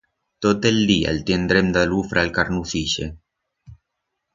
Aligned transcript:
Tot 0.45 0.63
el 0.69 0.79
día 0.93 1.11
el 1.11 1.21
tendrem 1.29 1.69
d'alufra 1.77 2.25
a'l 2.25 2.35
carnuz 2.41 2.77
ixe. 2.85 3.15